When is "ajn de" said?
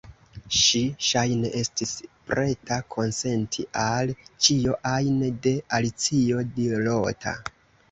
4.95-5.55